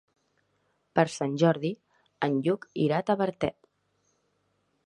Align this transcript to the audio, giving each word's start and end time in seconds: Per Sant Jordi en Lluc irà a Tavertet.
Per 0.99 1.03
Sant 1.15 1.35
Jordi 1.43 1.71
en 2.29 2.39
Lluc 2.49 2.65
irà 2.87 3.01
a 3.01 3.07
Tavertet. 3.11 3.61